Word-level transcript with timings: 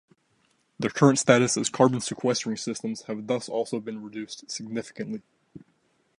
Their 0.79 0.89
current 0.89 1.19
status 1.19 1.57
as 1.57 1.69
carbon 1.69 2.01
sequestering 2.01 2.57
systems 2.57 3.03
have 3.03 3.27
thus 3.27 3.47
also 3.47 3.79
been 3.79 4.01
reduced 4.01 4.49
significantly. 4.49 5.21